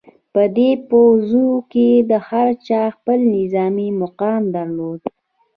په 0.33 0.41
دې 0.57 0.71
پوځونو 0.87 1.57
کې 1.71 1.87
هر 2.29 2.47
چا 2.67 2.81
خپل 2.95 3.19
نظامي 3.35 3.89
مقام 4.01 4.41
درلود. 4.55 5.01